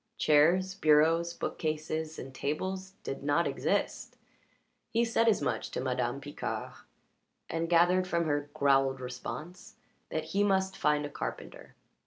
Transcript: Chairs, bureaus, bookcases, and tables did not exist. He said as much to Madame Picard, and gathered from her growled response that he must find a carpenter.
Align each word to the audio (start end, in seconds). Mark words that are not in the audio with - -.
Chairs, 0.17 0.73
bureaus, 0.73 1.31
bookcases, 1.31 2.17
and 2.17 2.33
tables 2.33 2.93
did 3.03 3.21
not 3.21 3.45
exist. 3.45 4.17
He 4.89 5.05
said 5.05 5.27
as 5.27 5.43
much 5.43 5.69
to 5.69 5.79
Madame 5.79 6.19
Picard, 6.19 6.71
and 7.51 7.69
gathered 7.69 8.07
from 8.07 8.25
her 8.25 8.49
growled 8.55 8.99
response 8.99 9.75
that 10.09 10.23
he 10.33 10.43
must 10.43 10.75
find 10.75 11.05
a 11.05 11.09
carpenter. 11.11 11.75